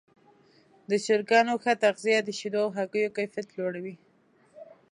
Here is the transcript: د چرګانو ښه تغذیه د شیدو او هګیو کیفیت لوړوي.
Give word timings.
د 0.89 0.91
چرګانو 1.05 1.53
ښه 1.63 1.73
تغذیه 1.83 2.19
د 2.23 2.29
شیدو 2.39 2.59
او 2.65 2.69
هګیو 2.77 3.13
کیفیت 3.17 3.47
لوړوي. 3.57 3.95